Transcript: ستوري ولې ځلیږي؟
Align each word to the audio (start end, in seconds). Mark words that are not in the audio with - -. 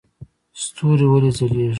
ستوري 0.63 1.05
ولې 1.09 1.31
ځلیږي؟ 1.37 1.67